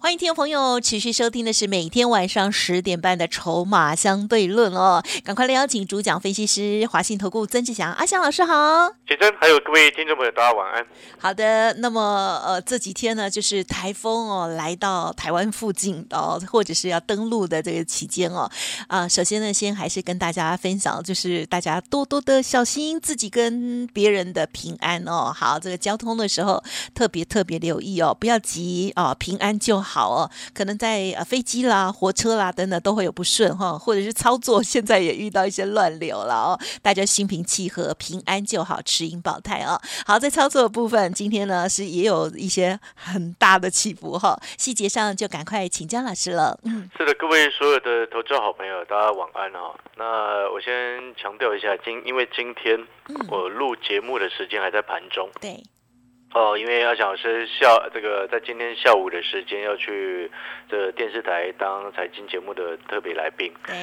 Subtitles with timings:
[0.00, 8.54] 欢迎听众朋友持续收听的是每天晚上十点半的《筹码相对论》哦，赶快来邀请主讲分析师华信投顾曾志祥阿祥老师好，
[9.08, 10.86] 先生还有各位听众朋友大家晚安。
[11.18, 18.48] 好的，那么呃这几天呢就是台风哦来到台湾附近哦，或者是要登陆的这个期间哦
[18.86, 25.32] 啊，首先呢先还是跟大家分享，就是大家多多的小心自己跟别人的平安哦。
[25.36, 26.62] 好，这个交通的时候
[26.94, 29.87] 特别特别留意哦，不要急哦，平安就好。
[29.88, 36.60] 好哦，可能在呃飞机啦、火车啦等等都会有不顺哈，或者是操作现在也遇到一些乱流了哦。
[36.82, 39.80] 大家心平气和，平安就好，持盈保泰哦。
[40.06, 46.58] 好，在操作的部分，今天呢是也有一些很大的起伏哈，细节上就赶快请江老师了。
[46.64, 49.74] 嗯，是的，各位所有的投资好朋友，大家晚安哈。
[49.96, 50.04] 那
[50.52, 52.78] 我先强调一下，今因为今天
[53.30, 55.28] 我录节目的时间还在盘中。
[55.40, 55.62] 对。
[56.34, 60.30] 哦，因为阿翔老师下这个在今天下午的时间要去
[60.68, 63.74] 这电视台当财经节目的特别来宾，对，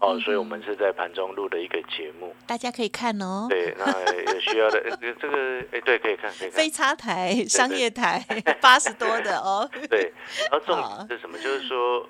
[0.00, 3.46] 哦，所以我们是在盘中录的一个节目，大家可以看哦。
[3.50, 3.86] 对，那
[4.32, 4.82] 有需要的
[5.20, 6.52] 这个，哎，对，可以看，可以看。
[6.52, 8.24] 非插台、商业台，
[8.62, 9.68] 八十多的哦。
[9.90, 10.10] 对，
[10.50, 11.36] 然后重点是什么？
[11.38, 12.08] 就是说，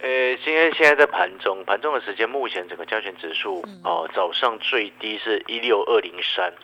[0.00, 6.54] 呃，现在现在在盘中，盘中的时间，目前整个交权指数哦，早上最低是一六二零三，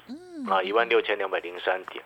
[0.49, 2.03] 啊，一万六千两百零三点。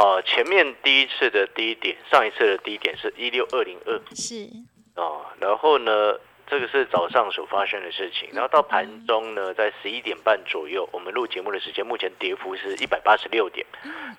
[0.00, 4.48] 哦，前面第一次的低点，上一次的低点是一六二零二，是。
[4.94, 13.66] 哦，然后呢，这个是早上所发生的事情，然后到盘中呢，在十一点半左右，我们录节目的时间，目前跌幅是一百八十六点，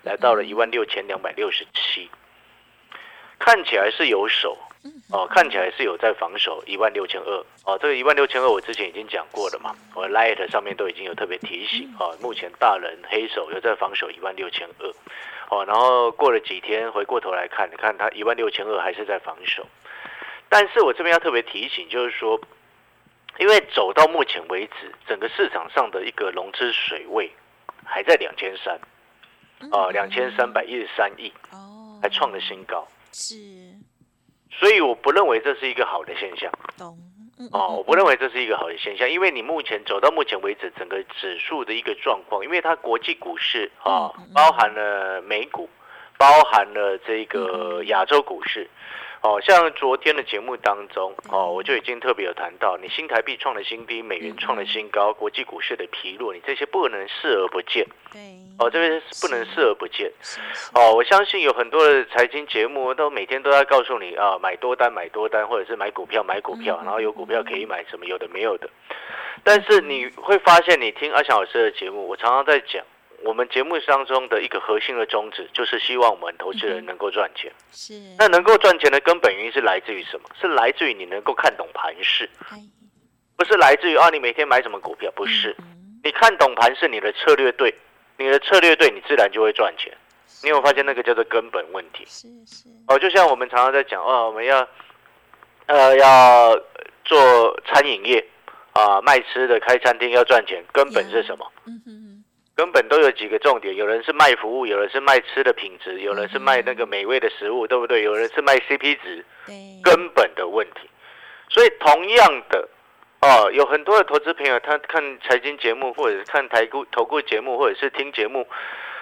[0.04, 2.08] 来到了一万六千两百六十七，
[3.40, 4.56] 看起来是有手，
[5.10, 14.94] 哦，看起来是有在防守一万六千二，哦，这个一万六千二我之前已经讲过了嘛，我 light 上面都已经有特别提醒，哦，目前大人黑手有在防守一万六千二。
[15.52, 19.68] 哦，然后过了几天，回过头来看，你看它一万六千二还是在防守，
[20.48, 22.40] 但是我这边要特别提醒，就是说，
[23.38, 27.30] 因为走到目前为止，整个市场上的一个融资水位
[27.84, 28.80] 还在两千三，
[29.70, 33.36] 啊，两千三百一十三亿，哦，还创了新高，是，
[34.50, 36.96] 所以我不认为这是一个好的现象，懂。
[37.50, 45.68] 哦，我不认为这是一个好的现象，因为你目前走到目前为止，整个指数的一个状况，因为它国际股市啊，包含了美股，
[46.18, 48.68] 包含了这个亚洲股市。
[49.22, 57.86] 哦，像昨天的节目当中，哦，我就已经特别有谈到，你新台币创了新低，美元创了新高，国际股市的疲弱，你这些不能视而不见。
[58.12, 58.20] 对，
[58.58, 60.10] 哦，这边不能视而不见。
[60.74, 68.68] 哦，我相信有很多的财经节目都每天都在告诉你啊，买多单买多单，或者是买股票买股票，然后有股票可以买什么有的没有的。
[69.44, 72.84] 但是你会发现，你听阿翔老师的节目，我常常在讲。
[73.24, 77.52] 我们节目当中的一个核心的宗旨，就是希望我们投资人能够赚钱。
[77.70, 77.94] 是。
[78.18, 80.28] 那能够赚钱的根本原因是来自于什么？
[80.40, 82.28] 是来自于你能够看懂盘势，
[83.36, 85.56] 不是来自于啊你每天买什么股票，不是。
[86.04, 87.72] 你看懂盘势，你的策略对，
[88.16, 89.96] 你的策略对，你自然就会赚钱。
[90.42, 92.04] 你有发现那个叫做根本问题？
[92.06, 92.68] 是是。
[92.88, 94.68] 哦，就像我们常常在讲哦，我们要
[95.66, 96.60] 呃要
[97.04, 98.24] 做餐饮业
[98.72, 101.46] 啊，卖吃的开餐厅要赚钱，根本是什么？
[101.66, 102.01] 嗯哼。
[102.62, 108.04] 根本都有几个重点，有人是卖服务，有人是卖吃的品质，有人是卖那个美味的食物，对不对？
[108.04, 109.24] 有人是卖 CP 值，
[109.82, 110.88] 根本的问题。
[111.48, 112.68] 所以同样的，
[113.22, 118.46] 哦，有很多的投资朋友，他看财经节目，或者是看台股投顾节目，或者是听节目，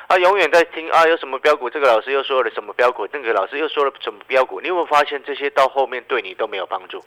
[0.06, 7.04] 啊，永远在听啊，有什么标股，这个老师又说了什么标股，那个老师又说了什么标股，你有没有发现这些到后面对你都没有帮助？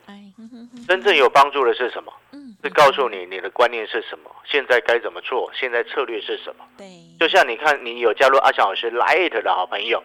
[0.88, 2.14] 真正有帮助的是什么？
[2.64, 6.64] 是告诉你你的观念是什么，现在该怎么做，现在策略是什么？
[6.78, 6.88] 对，
[7.20, 10.02] 就像你看，你有加入阿翔老师 Light 的好朋友，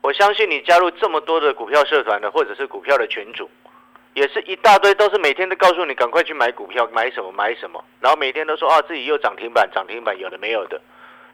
[0.00, 3.50] 我相信你加入这么多的股票社团的，或者是股票的群主，
[4.14, 10.80] 也是一大堆，都是每天都告诉你赶快去买股票，买什么买什么，然后每天都说啊自己又涨停板，涨停板有的没有的。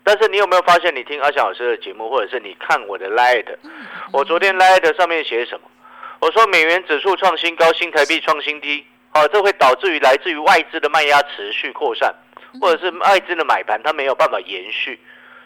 [0.03, 3.47] 但是你有没有发现，你听阿翔老师的节目，或者是你看我的 Light，
[4.13, 5.69] 我昨天 Light 上面写什么？
[6.19, 8.85] 我说美元指数创新高，新台币创新低。
[9.13, 12.15] 好，这会导致于来自于外资的卖压持续扩散，
[12.61, 14.99] 或者是外资的买盘它没有办法延续，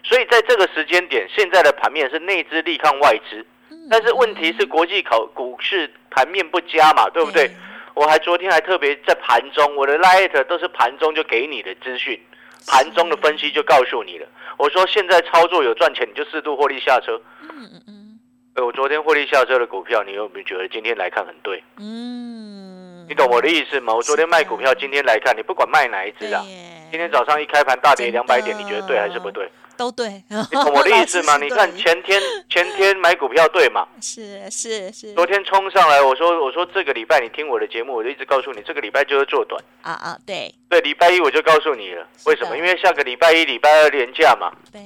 [0.05, 3.45] 所以在这个时间点，现在的盘面是内资力抗外资，
[3.91, 7.51] 但是问题是国际考股市盘面不佳嘛，对不对？
[7.95, 12.21] 我还昨天还特别在盘中，我的 light 都是盘中就给你的资讯，
[12.69, 14.29] 盘中的分析就告诉你了。
[14.59, 17.21] 我说现在操作有赚钱，你就适度获利下车。
[17.41, 18.21] 嗯嗯嗯
[18.55, 21.63] 呃，我昨天获利下车的股票，你有没有觉得今天来看很对？
[21.79, 23.95] 嗯，你懂我的意思吗？
[23.95, 26.43] 我昨天卖股票，今天来看，你不管卖哪一只啊，
[26.91, 29.49] 今天早上一开盘大跌两百点，你觉得对还是不对？
[29.77, 31.37] 都对，你懂我的意思吗？
[31.41, 33.87] 你看前天前天买股票对吗？
[34.01, 39.63] 是是是，昨天冲上来，我说我说这个礼拜你听我的节目，我就一直告诉你，这个礼拜就是做短。
[39.83, 42.57] 啊啊，对对，礼拜一我就告诉你了，为什么？
[42.57, 44.81] 因为下个礼拜一、礼拜二连假嘛，对，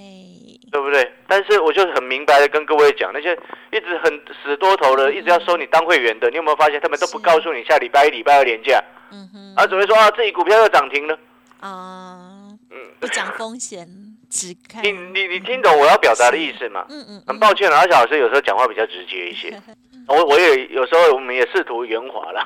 [0.71, 1.13] 对不对？
[1.27, 3.37] 但是我就很明白的跟各位讲，那些
[3.73, 11.19] 一直很死多头的，一直要收你当会员的，你有没有发现他们都不告诉你下礼拜一、礼拜二连假，嗯哼，啊，准备说啊自己股票又涨停了。
[11.61, 13.87] 啊，嗯，不讲风险，
[14.31, 16.87] 只看你你你听懂我要表达的意思吗？
[16.89, 19.51] 嗯嗯，很抱歉啊，阿小老师有时候讲话比较直接一些，
[20.11, 22.43] 我我也有时候我们也试图圆滑了，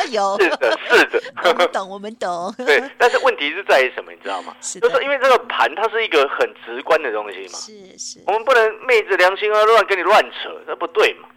[0.00, 1.22] 歉， 有，是的，是的。
[1.44, 4.54] 我们懂，我们懂， 对，但是问题是在于什么，你知道吗？
[4.60, 11.28] 是就是因为这个盘它是一个很直观的东西嘛，是是我，们不能昧着良心啊乱跟你乱扯，那不对嘛。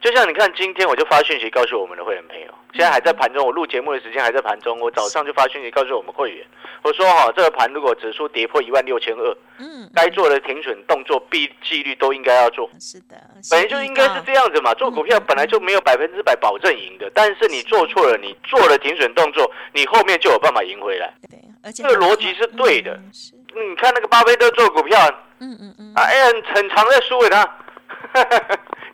[0.00, 6.46] 就像你看，今天我就发讯息告诉我们的会员朋友，现在还在盘中，我录节目的时间还在盘中，我早上就发讯息告诉我们会员，
[6.82, 12.70] 我说哈，这个盘如果指数跌破一万六千二，嗯，该做的停损动作必纪律都应该要做。
[12.78, 13.16] 是的，
[13.50, 21.12] 本来就应该是这样子嘛，做股票本来就没有百分之百保证赢的，但是你做错了，你做了停损动作，你后面就有办法赢回来。
[21.28, 22.92] 对，而且这个逻辑是对的。
[22.92, 24.98] 嗯是，你看那个巴菲特做股票
[25.40, 27.58] 嗯嗯嗯，啊，哎，很很常在输给他，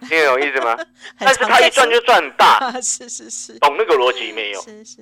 [0.08, 0.76] 听得懂意思吗？
[1.18, 4.60] 但是他一赚就赚很大， 啊，是是是，懂那个逻辑没有？
[4.60, 4.98] 是是，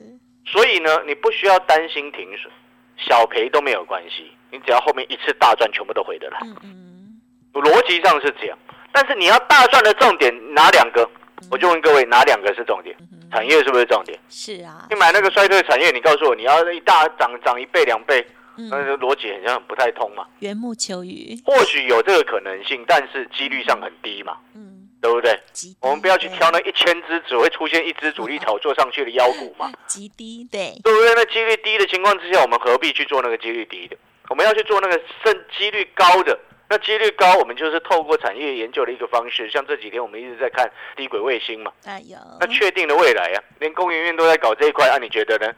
[0.46, 2.52] 所以呢，你不需要担心停损，
[2.96, 6.38] 小赔都没有关系，你只要后面一次大赚，全部都回得来。
[6.42, 7.20] 嗯嗯，
[7.54, 8.58] 逻辑上是这样，
[8.92, 11.08] 但是你要大赚的重点哪两个？
[11.50, 12.94] 我就问各位，哪两个是重点？
[13.32, 14.18] 产业是不是重点？
[14.28, 18.22] 是啊你，买那个衰退产业，你告诉我你要一大涨涨一倍两倍，
[18.56, 20.26] 那嗯，个逻辑好像不太通嘛。
[20.40, 24.69] 缘木求鱼， 或许有这个可能性，但是几率上很低嘛，嗯，
[25.00, 25.38] 对不对？
[25.80, 31.14] 我们不要去挑那一千只只会出现一只主力炒作上去的妖股嘛， 极低，对，对不对？
[31.14, 33.96] 那几率低的情况之下，我们何必去做那个几率低的？
[34.28, 36.38] 我们要去做那个胜几率高的。
[36.72, 45.52] 那几率高，我们就是透过产业研究的一个方式，像这几天我们一直在看低轨卫星嘛，哎呦，那确定了未来啊，连工研院都在搞这一块，啊，你觉得呢？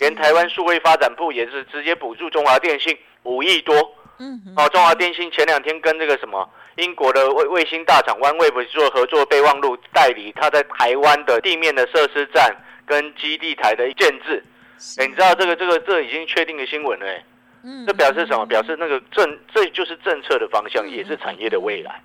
[0.00, 3.76] 连台湾数位发展部也是直接补助中华电信五亿多，
[4.18, 12.54] 嗯哼，哦，中华电信前两天跟这个什么英国的卫卫星大厂 OneWeb 做合作备忘录，代理它在台湾的地面的设施站
[12.86, 14.44] 跟基地台的建制。
[14.78, 17.24] 是哎，你知道这个这个这已经确定的新闻了，哎，
[17.64, 18.44] 嗯这表示什么？
[18.44, 22.00] 嗯表示那个政这就是政策的方向，也是产业的未来。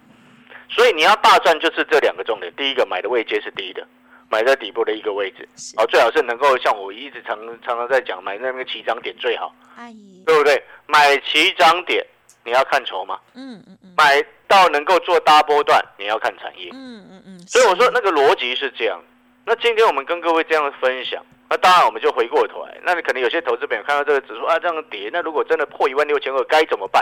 [0.70, 2.52] 所以你要大赚，就是这两个重点。
[2.56, 3.86] 第一个，买的位阶是低的，
[4.30, 10.64] 买在底部的一个位置，是哦，最好是能够像我一直常常常在讲，买那个起涨点最好，阿姨，对不对？
[10.88, 12.02] 买起涨点，
[12.46, 13.20] 你要看筹码。
[13.34, 16.70] 嗯嗯嗯，买到能够做大波段，你要看产业。
[16.74, 19.02] 嗯嗯嗯，所以我说那个逻辑是这样。
[19.46, 27.02] 那今天我们跟各位这样分享，那当然我们就回过头来，那你可能有些投资朋友看到这个指数啊这样跌，那如果真的破一万六千二该怎么办？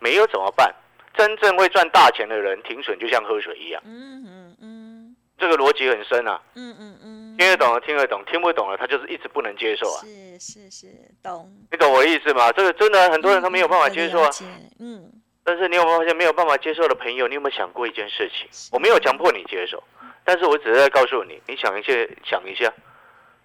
[0.00, 0.74] 没有怎么办？
[1.14, 6.40] 真正会赚大钱的人，停损就像喝水一样，嗯嗯嗯这个逻辑很深啊。
[6.54, 10.00] 嗯嗯嗯，听得懂的听得懂，听不懂了他就是一直不能接受啊。
[10.02, 10.86] 是是是，
[11.22, 12.50] 懂，你懂我的意思吗？
[12.52, 14.30] 这个真的很多人他没有办法接受啊
[14.78, 15.10] 嗯，
[15.46, 18.48] 但是你有没有发现没有办法接受的朋友，你有没有想过一件事情？
[18.72, 19.80] 我没有强迫你接受，
[20.24, 21.92] 但是我只是在告诉你，你想一下，
[22.24, 22.72] 想一下，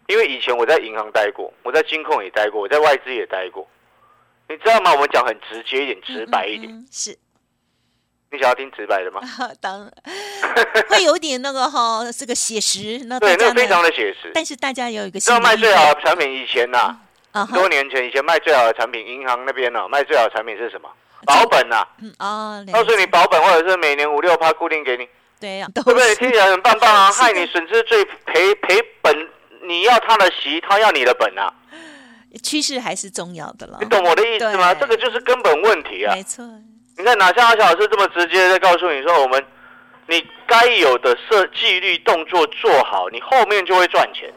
[0.07, 3.69] 因为以前我在银行待过，我在金控也待过，我在外资也待过，
[4.49, 4.91] 你知道吗？
[4.95, 6.73] 我们讲很直接一点，直白一点。
[6.73, 7.17] 嗯，嗯嗯是，
[8.31, 9.21] 你想要听直白的吗？
[9.61, 9.93] 当然
[10.89, 13.83] 会有点那个哈，这个写实，那对，那个非常？
[13.83, 14.31] 的写实。
[14.33, 16.97] 但是大家有一个知道卖最好的产品以前呐、
[17.53, 20.89] 多年前以前卖最好的产品，银行那边呢、卖最好的产品是什么？
[21.27, 25.07] 保本呐、嗯哦，告诉你保本，或者是每年五六趴固定给你。
[25.39, 26.09] 对呀， 都对不对？
[26.09, 29.29] 是听起来很棒棒啊， 害你损失最赔赔本，
[29.63, 31.51] 你要他的息，他要你的本啊，
[32.43, 34.73] 趋势还是重要的了你，懂我的意思吗？
[34.73, 36.23] 这个就是根本问题啊没！
[36.23, 36.45] 错，
[36.97, 39.43] 你看哪像阿小老师这么直接的告诉你说，我们
[40.07, 44.31] 你该有的设纪律动作做好，你后面就会赚钱。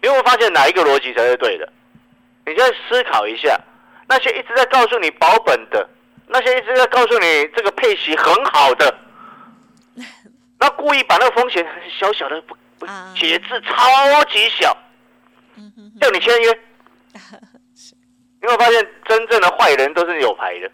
[0.00, 1.66] 你有没有发现哪一个逻辑才是对的？
[2.46, 3.58] 你再思考一下，
[4.06, 5.88] 那些一直在告诉你保本的，
[6.26, 8.94] 那些一直在告诉你这个配息很好的，
[10.58, 11.64] 那故意把那个风险
[11.98, 14.76] 小小的不不啊写字超级小，
[16.00, 16.58] 叫你签约。
[18.42, 20.70] 你有发现真正的坏人都是有牌的？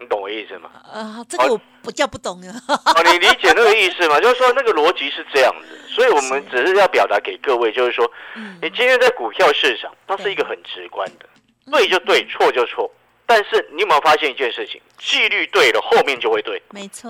[0.00, 0.70] 你懂我意思吗？
[0.90, 4.18] 啊，这个我不叫不懂啊，哦，你理解那个意思吗？
[4.22, 11.26] 就是说那个逻辑是这样子，所以我们只是要表达给各位，就是说，嗯你今天在股票市场，它是一个很直观的。
[11.70, 12.90] 对就对，错就错。
[13.26, 14.78] 但是你有没有发现一件事情？
[14.98, 17.08] 纪律对了，后面就会对；没错，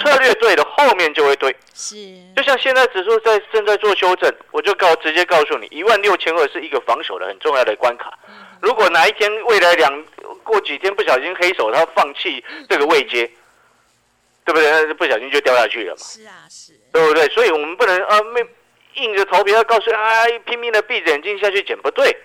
[0.00, 1.54] 策略对了，后面就会对。
[1.72, 1.96] 是，
[2.34, 8.12] 就像现在指数在正在做修正，我就告直接告诉你，一万六千二是一个防守的很重要的关卡。
[8.60, 10.04] 如果哪一天未来两
[10.42, 13.30] 过几天不小心黑手他放弃这个位阶，
[14.44, 14.94] 对不对？
[14.94, 16.02] 不小心就掉下去了嘛。
[16.02, 17.28] 是啊，是，对不对？
[17.28, 18.44] 所以我们不能啊，没
[18.94, 22.16] 硬着头皮要告诉啊，拼命的闭着眼睛下去捡，不对。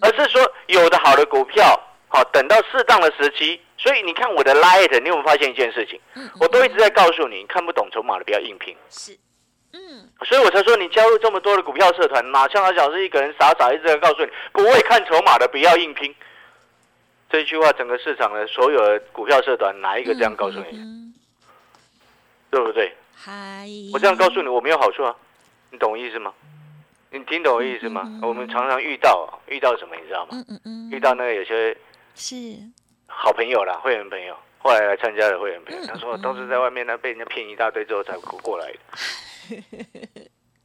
[0.00, 1.78] 而是说有的好的股票，
[2.08, 3.60] 好等到适当的时期。
[3.78, 5.98] 所以你看我的 light，你有没有发现一件事情？
[6.38, 8.76] 我都一直在告诉你，你看不懂筹码的不要硬拼。
[8.90, 9.16] 是，
[9.72, 16.14] 嗯，所以我才说你加入这么多的股票社团，哪像他小是一个人傻傻一直在告诉你，不会看筹码的不要硬拼。
[17.30, 20.78] 这句话，整个市场的所有的股票社团哪一个这样告诉你？
[22.50, 22.92] 对不对？
[23.14, 25.14] 嗨，我这样告诉你，我没有好处啊，
[25.70, 26.34] 你懂我意思吗？
[27.12, 28.02] 你听懂我意思吗？
[28.22, 30.30] 我们常常遇到遇到什么，你知道吗？
[30.32, 31.76] 嗯嗯嗯，遇到那个有些
[32.14, 32.36] 是
[33.06, 38.78] 好朋友啦，会员朋友，后来来参加的会员朋友，他说都是在外面呢被人家骗一大堆之后才过来的。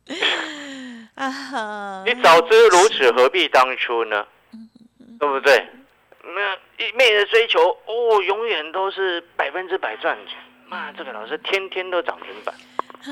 [1.15, 4.27] 啊，你早知如此，何必当初呢？
[5.19, 5.65] 对不对？
[6.21, 10.37] 那一昧的追求哦，永远都是百分之百赚钱。
[10.67, 12.53] 妈，这个老师天天都涨停板。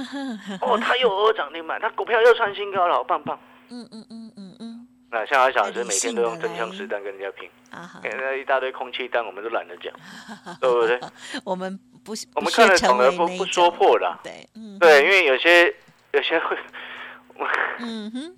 [0.61, 3.39] 哦，他又有涨停板，他股票又创新高了，好棒棒。
[3.69, 9.93] 嗯嗯嗯嗯嗯，那像阿小老师每天都用真枪实弹跟人家拼，啊那一大堆空气单我们都懒得讲，
[10.61, 10.99] 对不对？
[11.43, 15.73] 我们不，我们看得懂而不不说破的，对，嗯，对，因为有些
[16.11, 16.57] 有些会，
[17.79, 18.35] 嗯哼。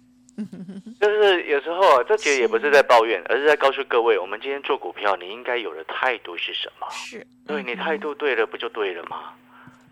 [0.99, 6.85] 就是有时候啊这其实也不是在抱怨，而是在告诉各位，我们今天做股票，你应该有的态度是什么？
[6.91, 9.31] 是，对你态度对了，不就对了吗？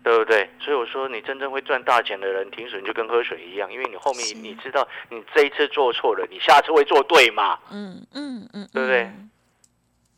[0.04, 0.48] 对不对？
[0.60, 7.58] 所以我说，你真正会赚大钱的人，停损就跟喝水一样，因为你后面你知道，你这一次做错了，你下次会做对嘛？
[7.72, 9.10] 嗯嗯嗯，对不对？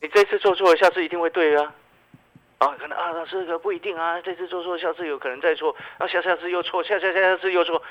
[0.01, 1.73] 你这次做错了，下次一定会对啊。
[2.59, 7.81] 啊，可能啊，老师可不一定啊，这次做错，下次有可能再错，然后下下次又错，下下下下次又错。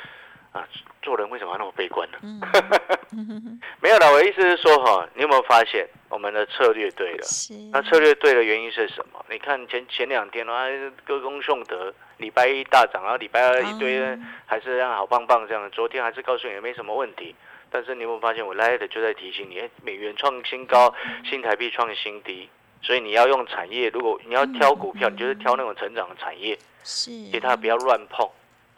[0.56, 0.66] 啊，
[1.02, 2.18] 做人为什么要那么悲观呢？
[3.80, 7.26] 没有啦，我的意思是说哈，你有没有发现我们的策略对了？
[7.72, 9.24] 那策略对的原因是什么？
[9.30, 10.66] 你看前前两天啊，
[11.04, 15.70] 歌功颂德，礼拜一大涨，然后礼拜二一堆还是让好棒棒这样。
[15.70, 17.34] 昨天还是告诉你没什么问题，
[17.70, 20.92] 但是你有没有发现我来的就在提醒你，美元创新高，
[21.28, 22.48] 新台币创新低，
[22.82, 28.28] 所以你要用产业，如果你要挑股票，你就是挑那种成长的产业，是，其他不要乱碰。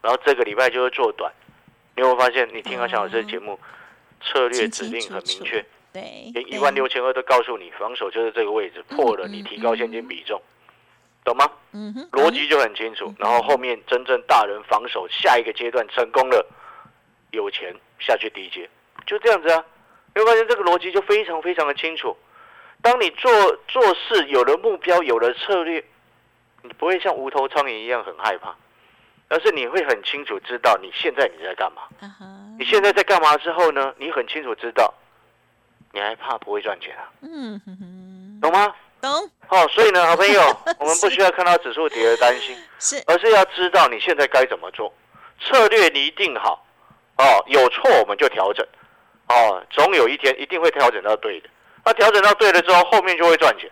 [0.00, 1.32] 然后这个礼拜就会做短。
[1.98, 3.58] 你有没有发现，你听阿小老师的节目，
[4.22, 10.40] 策略指令很明确，对，连一万六千二都告诉你，防守就是这个位置，破了你提高现金比重，
[11.24, 11.50] 懂吗？
[11.72, 13.12] 嗯哼，逻辑就很清楚。
[13.18, 16.46] 然后后面真正大人防守下一个阶段成功了，
[17.32, 18.70] 有钱下去低阶，
[19.04, 19.64] 就这样子啊。
[20.14, 22.16] 你会发现这个逻辑就非常非常的清楚。
[22.80, 23.32] 当你做
[23.66, 25.84] 做事有了目标，有了策略，
[26.62, 28.54] 你不会像无头苍蝇一样很害怕。
[29.28, 31.82] 而是你会很清楚知道你现在你在干嘛，
[32.58, 33.94] 你现在在干嘛之后呢？
[33.98, 34.92] 你很清楚知道，
[35.92, 37.08] 你还怕不会赚钱啊？
[37.22, 38.74] 嗯，懂吗？
[39.00, 39.10] 懂。
[39.48, 40.40] 哦，所以呢， 好朋友，
[40.78, 44.92] 我们不需要看到指数跌而担心，是，而是要知道你现在该怎么做，
[45.40, 46.64] 策略你一定好，
[47.18, 48.66] 哦，有错我们就调整，
[49.28, 51.48] 哦，总有一天一定会调整到对的。
[51.84, 53.70] 那调整到对了之后，后面就会赚钱，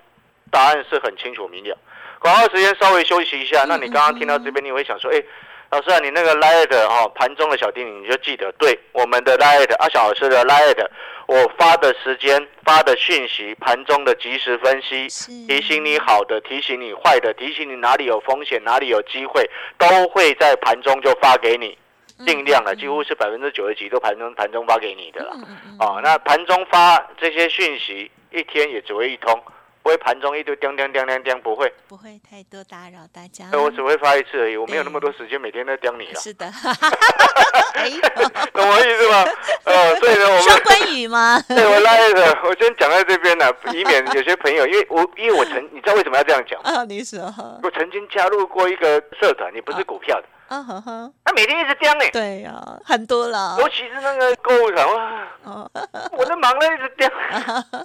[0.50, 1.76] 答案是很清楚明了。
[2.18, 5.22] 广告时间稍微休息一下，那你刚刚听到这边，你会想说，哎，
[5.70, 10.86] 老师啊，你那个 light 哈盘中的小叮咛，你就记得对我们的 light 阿小老师的 light，
[11.26, 15.06] 我发的时间发的讯息，盘中的及时分析，
[15.46, 21.76] 提醒你好的，提醒你坏的，提醒你哪里有风险，哪里有机会，都会在盘中就发给你，
[22.24, 25.36] 定量的，几乎是百分之九十几都盘中盘中发给你的了。
[25.80, 29.40] 哦，那盘中发这些讯息，一天也只会一通。
[29.86, 33.46] 不会盘中一堆叮叮叮叮叮，不会，不会太多打扰大家。
[33.56, 36.20] 我只会发一次而已，我没有那么多时间每天在盯你了。
[36.20, 36.50] 是的，
[38.52, 39.24] 懂我意思吗？
[39.62, 41.40] 呃， 所以呢，我们双关语吗？
[41.46, 46.60] 对我拉一个，我先讲在这边呢，以免有些朋友，因为我因为我曾，你知道为什么要这样讲？
[46.62, 47.20] 啊，你说，
[47.62, 50.26] 我曾经加入过一个社团，你不是股票的。
[50.48, 52.04] 啊哈哈，他每天一直盯呢。
[52.12, 53.56] 对呀，很多了。
[53.58, 55.68] 尤其是那个购物场哇，
[56.12, 57.10] 我都忙了一直盯。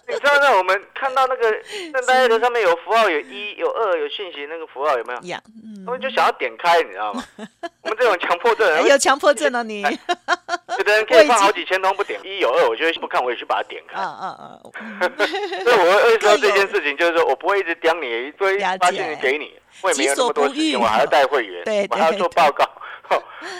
[0.08, 1.51] 你知道那我们看到那个
[1.91, 5.20] 那大家的上面有符号，有一有二有信息，那个符号有没有？
[5.24, 5.38] 有。
[5.84, 7.24] 他们就想要点开，你知道吗？
[7.81, 9.81] 我们这种强迫症，有强迫症啊你。
[10.77, 14.00] 有的人可以放好几千通不点，一有二，我就会不看，我也去把它点开。
[14.00, 14.62] 啊啊啊！
[15.17, 19.60] 所以我会说这件事情，就是说我不会一直盯你，一堆发信息给你。
[19.81, 22.63] 我也没有那么多时间，我还要带会员，我还要做报告，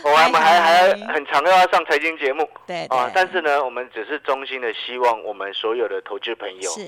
[0.03, 6.81] 我们还还很常要上财经节目，对啊，但是呢，我们只是衷心的希望我们所有的投资朋友，是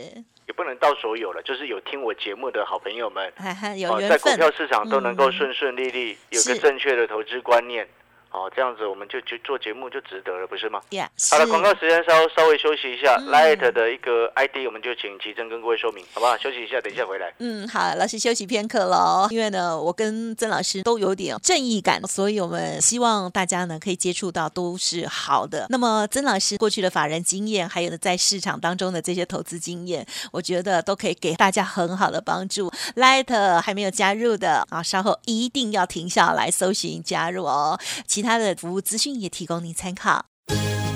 [0.54, 3.34] 也不能到所有了，就是有听我节目的好朋友们，
[3.76, 7.88] 有在股票市场都能够顺顺利利，有个正确的投资观念。
[8.34, 10.82] 哦，这样子我们就就做节目就值得了，不是吗？
[11.30, 16.36] 好了，广告时间稍稍微休息一下，Light 的一个 ID，我们就请奇珍跟各位说明，好不好？
[16.38, 17.32] 休息一下，等一下回来。
[17.38, 19.28] 嗯，好，老师休息片刻喽。
[19.30, 25.68] 因为呢，我跟曾老师都有点正义感，所以我们希望大家呢可以接触到都是好的。
[25.70, 32.72] 那么曾老师过去的法人经验，还有呢在市场当中的这些投资经验，我觉得都可以给大家很好的帮助。
[32.98, 37.80] Light 还没有加入的啊，稍后一定要停下来搜寻加入哦。
[38.08, 40.26] 其他的服务资讯也提供您参考。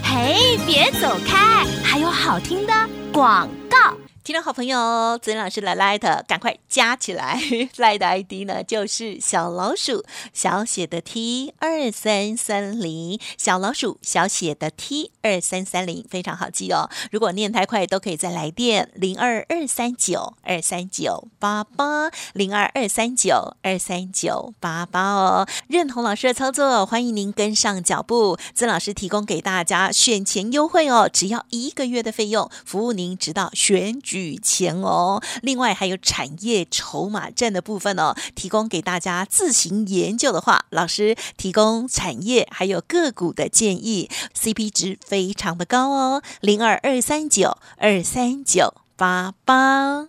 [0.02, 2.74] 嘿，别走开，还有好听的
[3.12, 3.96] 广告。
[4.28, 7.40] 听众好朋友，曾老师的 Light 赶快加起来，
[7.80, 10.04] Light 的 ID 呢就是小老鼠
[10.34, 16.90] 小写的 T 二三三零，小老鼠小写的 T 二三三零非常好记哦。
[17.10, 25.48] 如果念太快，都可以再来电零二二三九二三九八八零二二三九二三九八八哦。
[25.70, 28.38] 认同老师的操作，欢迎您跟上脚步。
[28.54, 34.17] 曾老师提供给大家选前优惠哦，只要一个月的费用，服务您直到选举。
[34.18, 50.08] 取钱哦，另外还有产业筹码战的部分哦，提供给大家自行研究的话，老师提供产业还有个股的建议，CP 值非常的高哦，零二二三九二三九八八。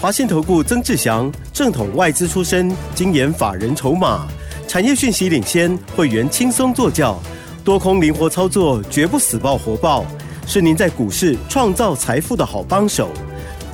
[0.00, 4.26] 华信投顾曾志祥，正统外资出身，精研法人筹码，
[4.66, 7.16] 产业讯息领先，会员轻松做教，
[7.64, 10.04] 多空灵活操作，绝不死爆活爆。
[10.46, 13.10] 是您在股市创造财富的好帮手，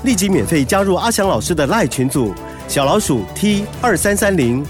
[0.04, 2.34] 立即免费加入阿翔老师的赖群组，
[2.66, 4.64] 小老鼠 T 二三三零，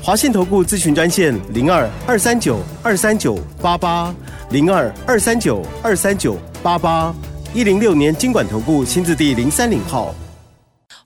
[0.00, 4.14] 华信投顾咨询专线零二二三九二三九八八
[4.50, 7.12] 零二二三九二三九八八
[7.52, 10.14] 一零六年经管投顾新字第零三零号。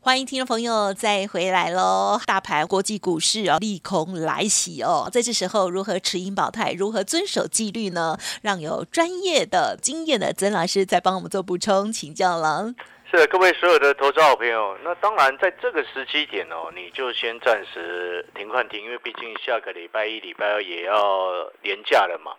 [0.04, 2.18] 欢迎听众朋友再回来喽！
[2.26, 8.18] 大盘国际股市啊，利空来袭哦，在这时候如何持盈保泰，如何遵守纪律呢？
[8.42, 12.74] 让有专业的经验的曾老师再帮我们做补充，请教了。
[13.08, 22.32] 是的各位所有的投资好朋友，那当然在这个时期点哦，你就先暂时停换停，因为毕竟下个礼拜一、礼拜二也要连假了嘛。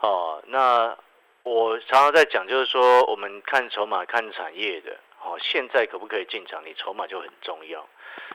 [0.00, 0.96] 哦，那
[1.42, 4.96] 我常常在讲，就是说我们看筹码、看产业的。
[5.24, 6.62] 哦，现在可不可以进场？
[6.64, 7.84] 你筹码就很重要。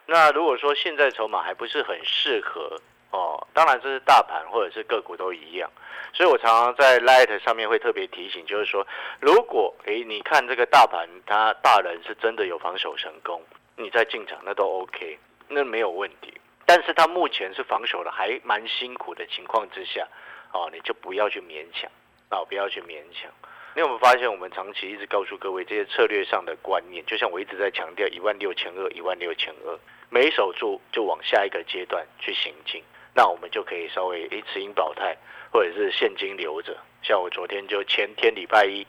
[0.08, 5.70] 那如果说现在筹码还不是很适合哦，当然这是大盘或者是个股都一样。
[6.14, 8.86] 所以我常常在 Light 上面会特别提醒，就是说，
[9.20, 13.44] 如果诶你看这个大盘，它大人是真的有防守成功，
[13.76, 16.34] 你再进场那都 OK，那没有问题。
[16.66, 20.08] 但是它目前是防守的还蛮辛苦的情况之下，
[20.52, 21.90] 哦，你就不要去勉强，
[22.32, 23.32] 哦，不要去勉强。
[23.76, 29.80] 你有没有发现，我们长期一直告诉各位这些策略上的观念，就像我一直在强调一万六千二，一万六千二，
[30.10, 35.16] 没守住就往下一个阶段去行进，那我们就可以稍微诶持盈保泰，
[35.52, 36.76] 或者是现金留着。
[37.04, 38.86] 像我昨天就前天礼拜一，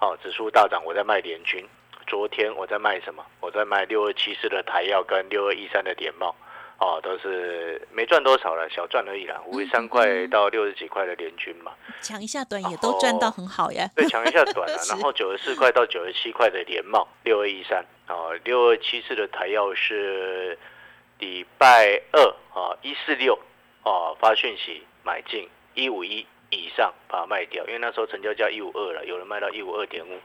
[0.00, 1.64] 哦指数大涨，我在卖联军；
[2.06, 3.24] 昨天我在卖什么？
[3.40, 6.34] 我在卖六二七四的台药跟六二一三的点帽。
[6.78, 13.88] 哦，都是没赚多少了，小赚而已啦，五十三块到六十几块的联军嘛，抢一下短也都赚到很好呀。
[13.94, 20.58] 对，抢一下短啊， 然后九十四块到九十七块的联茂六二一三，哦，六二七四的台药是
[21.18, 22.20] 礼拜二
[22.52, 23.38] 啊一四六
[23.84, 30.18] 哦发讯息买进一五一以上把它卖掉，因为那时候成交价一五二了，有人卖到一五二点五，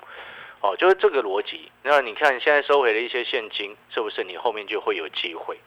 [0.61, 1.71] 哦，就是这个逻辑。
[1.83, 5.57] 那你看现在收回了一些现金，是不是你后面就会有机会？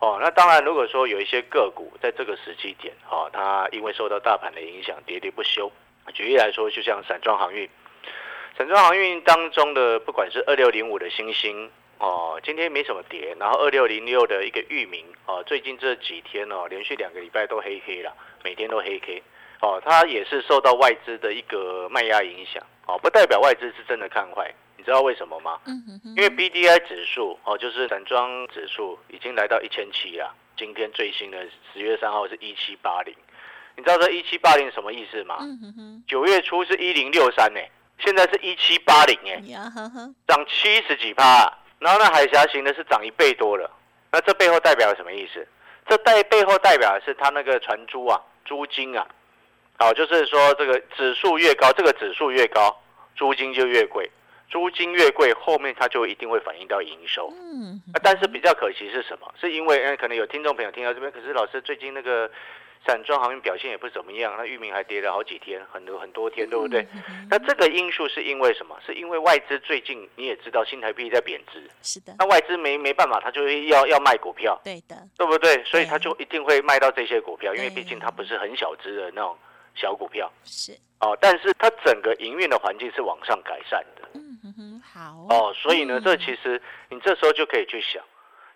[0.00, 5.70] 哦，那当然，如果说有一些个股在这个时期点，哦，它因为受到大盘的影响，喋喋不休。
[6.14, 7.68] 举例来说，就像散装航运，
[8.56, 19.22] 散装航运当中的不管是二六零五的星星，哦，今天没什么跌，然后二六零六的一个域名，哦，最近这几天哦，连续两个礼拜都黑黑了，每天都黑 K，
[19.60, 24.54] 哦，它也是受到外资的一个卖压影响，哦，不代表外资是真的看坏。
[24.88, 25.58] 你知道为什么吗？
[25.66, 30.34] 嗯因为 B D I 指数哦，就是散装指数已经来到一千七了。
[30.56, 33.14] 今天最新的十月三号是一七八零，
[33.76, 35.36] 你知道这一七八零什么意思吗？
[35.42, 37.60] 嗯九月初是一零六三呢，
[37.98, 39.42] 现在是一七八零哎，
[40.26, 41.52] 涨七十几趴。
[41.80, 43.70] 然后那，海峡型的是涨一倍多了。
[44.10, 45.46] 那这背后代表什么意思？
[45.86, 49.06] 这代背后代表的是它那个船租啊，租金啊，
[49.78, 52.74] 好，就是说这个指数越高，这个指数越高，
[53.14, 54.10] 租金就越贵。
[54.48, 57.32] 租金越贵，后面它就一定会反映到营收。
[57.36, 59.32] 嗯，但是比较可惜是什么？
[59.40, 62.30] 是因为，嗯，可能有听众朋友听到这边，可是老师最近那个
[62.86, 66.86] 散装航运表现也不怎么样，那域名还跌了好几天，很多很多天，对不对？
[67.28, 68.78] 那这个因素是因为什么？
[68.86, 75.62] 是因为外资最近你也知道，新台币在贬值，是的，那外资没没办法，他就会要要卖股票，对的，对不对？
[75.64, 79.36] 所以他就一定会卖到这些股票，因为毕竟它不是很小只的那种
[79.74, 81.16] 小股票，是哦。
[81.20, 85.52] 但是它整个营运的环境是往上改善的，嗯哼哼，好哦。
[85.54, 88.02] 所以呢，这其实你这时候就可以去想，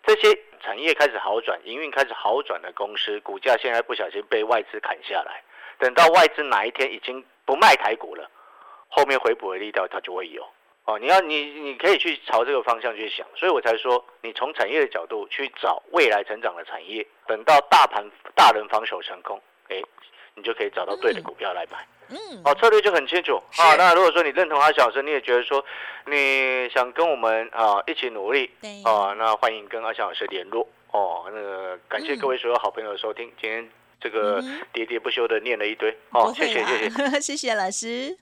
[0.05, 5.42] 这些产业开始好转、营运开始好转的公司，股价现在不小心被外资砍下来，
[5.79, 8.31] 等到外资哪一天已经不卖台股了，
[8.88, 10.47] 后面回补的力道它就会有。
[10.85, 19.81] 哦，你要你你可以去朝这个方向去想，所以我才说，你从产业的角度去找未来成长的产业，等到大盘大人防守成功，哎，
[20.35, 21.87] 你就可以找到对的股票来买。
[22.09, 23.75] 嗯，哦，策略就很清楚啊。
[23.77, 25.64] 那如果说你认同阿小生，你也觉得说
[26.07, 30.68] 你想跟我们啊一起努力，对啊，那欢迎跟阿翔老师联络。
[30.90, 33.66] 哦，那个感谢各位所有好朋友的收听，今天
[33.99, 37.21] 这个嗯喋喋不休的念了一堆，哦谢谢谢谢。
[37.21, 38.14] 谢谢老师。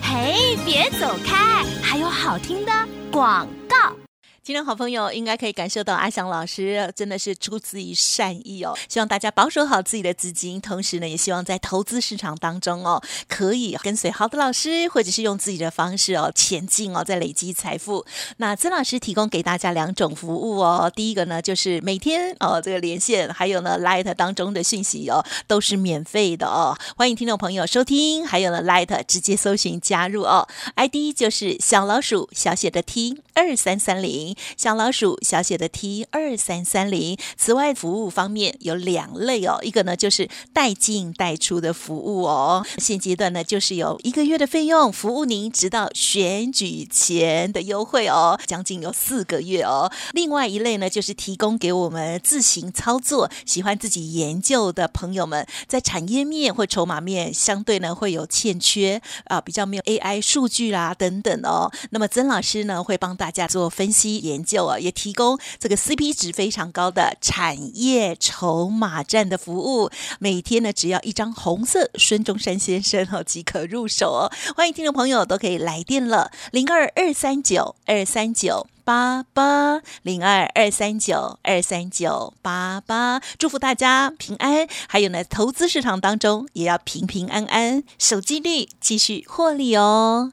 [0.00, 2.72] 嘿，别走开，还有好听的
[3.10, 4.07] 广告。
[4.48, 18.06] 听众好朋友应该可以感受到阿翔老师真的是出自于善意哦，希望大家保守好自己的资金，同时呢，也希望在投资市场当中哦，可以跟随好的老师，或者是用自己的方式哦前进哦，在累积财富。
[18.38, 34.37] 那曾老师提供给大家两种服务哦，第一个呢就是每天哦这个连线，还有呢 Light 当中的讯息哦都是免费的哦，欢迎听众朋友收听，还有呢 Light 直接搜寻加入哦，ID 就是小老鼠小写的 T 二三三零。
[34.56, 37.16] 小老鼠小写的 T 二三三零。
[37.36, 49.90] 此外，服务方面有两类哦，一个呢就是带进带出的服务哦，现阶段呢就是有一个月的费用，服务您直到选举前的优惠哦，将近有四个月哦。
[50.12, 61.70] 另外一类呢就是提供给我们自行操作、喜欢自己研究的朋友们，在产业面或筹码面相对呢会有欠缺啊，比较没有 AI 数据啦等等哦。
[61.90, 74.30] 那么曾老师呢会帮大家做分析研究啊，也提供这个 CP 值非常高的产业筹码站的服务，每天呢只要一张红色孙中山先生哦即可入手哦。
[74.56, 78.66] 欢迎听众朋友都可以来电了，零二二三九二三九。
[78.88, 84.66] 八八零二二三九二三九八八，祝福大家平安。
[84.88, 90.32] 还有呢，投资市场当中也要平平安安，守纪律，继续获利哦。